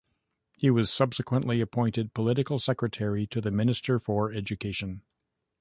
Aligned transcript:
He 0.57 0.71
was 0.71 0.89
subsequently 0.91 1.61
appointed 1.61 2.15
political 2.15 2.57
secretary 2.57 3.27
to 3.27 3.39
the 3.39 3.51
Minister 3.51 3.99
for 3.99 4.31
Education. 4.31 5.03